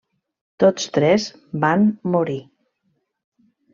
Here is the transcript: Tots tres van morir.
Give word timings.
Tots 0.61 0.87
tres 0.95 1.27
van 1.65 1.85
morir. 2.17 2.39